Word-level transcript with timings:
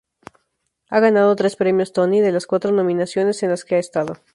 Ha 0.89 0.99
ganado 0.99 1.35
tres 1.35 1.55
Premios 1.55 1.93
Tony, 1.93 2.21
de 2.21 2.31
las 2.31 2.47
cuatro 2.47 2.71
nominaciones 2.71 3.43
en 3.43 3.51
las 3.51 3.63
que 3.63 3.75
ha 3.75 3.77
estado. 3.77 4.17